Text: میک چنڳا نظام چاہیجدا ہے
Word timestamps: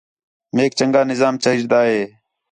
میک 0.55 0.71
چنڳا 0.77 1.01
نظام 1.11 1.33
چاہیجدا 1.43 1.79
ہے 1.89 2.01